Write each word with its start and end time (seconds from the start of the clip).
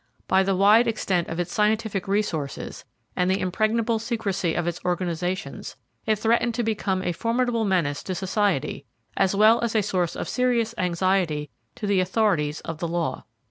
By 0.27 0.41
the 0.41 0.55
wide 0.55 0.87
extent 0.87 1.27
of 1.27 1.39
its 1.39 1.53
scientific 1.53 2.07
resources, 2.07 2.85
and 3.15 3.29
the 3.29 3.39
impregnable 3.39 3.99
secrecy 3.99 4.55
of 4.55 4.65
its 4.65 4.79
organisations, 4.83 5.75
it 6.07 6.15
threatened 6.17 6.55
to 6.55 6.63
become, 6.63 7.03
a 7.03 7.11
formidable 7.11 7.65
menace 7.65 8.01
to 8.05 8.15
society, 8.15 8.87
as 9.15 9.35
well 9.35 9.59
as 9.63 9.75
a 9.75 9.83
source 9.83 10.15
of 10.15 10.27
serious 10.27 10.73
anxiety 10.75 11.51
to 11.75 11.85
the 11.85 11.99
authorities 11.99 12.61
of 12.61 12.79
the 12.79 12.87
law. 12.87 13.25